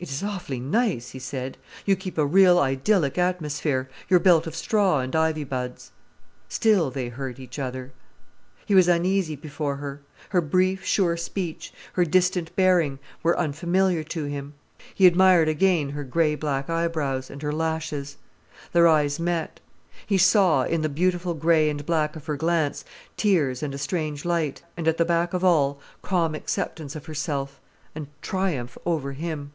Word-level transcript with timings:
"It 0.00 0.10
is 0.12 0.22
awfully 0.22 0.60
nice," 0.60 1.10
he 1.10 1.18
said. 1.18 1.58
"You 1.84 1.96
keep 1.96 2.18
a 2.18 2.24
real 2.24 2.60
idyllic 2.60 3.18
atmosphere—your 3.18 4.20
belt 4.20 4.46
of 4.46 4.54
straw 4.54 5.00
and 5.00 5.16
ivy 5.16 5.42
buds." 5.42 5.90
Still 6.48 6.92
they 6.92 7.08
hurt 7.08 7.40
each 7.40 7.58
other. 7.58 7.90
He 8.64 8.76
was 8.76 8.86
uneasy 8.86 9.34
before 9.34 9.74
her. 9.78 10.00
Her 10.28 10.40
brief, 10.40 10.84
sure 10.84 11.16
speech, 11.16 11.72
her 11.94 12.04
distant 12.04 12.54
bearing, 12.54 13.00
were 13.24 13.36
unfamiliar 13.36 14.04
to 14.04 14.26
him. 14.26 14.54
He 14.94 15.04
admired 15.04 15.48
again 15.48 15.88
her 15.90 16.04
grey 16.04 16.36
black 16.36 16.70
eyebrows, 16.70 17.28
and 17.28 17.42
her 17.42 17.52
lashes. 17.52 18.18
Their 18.72 18.86
eyes 18.86 19.18
met. 19.18 19.58
He 20.06 20.16
saw, 20.16 20.62
in 20.62 20.82
the 20.82 20.88
beautiful 20.88 21.34
grey 21.34 21.68
and 21.68 21.84
black 21.84 22.14
of 22.14 22.26
her 22.26 22.36
glance, 22.36 22.84
tears 23.16 23.64
and 23.64 23.74
a 23.74 23.78
strange 23.78 24.24
light, 24.24 24.62
and 24.76 24.86
at 24.86 24.96
the 24.96 25.04
back 25.04 25.34
of 25.34 25.42
all, 25.42 25.80
calm 26.02 26.36
acceptance 26.36 26.94
of 26.94 27.06
herself, 27.06 27.60
and 27.96 28.06
triumph 28.22 28.78
over 28.86 29.10
him. 29.14 29.50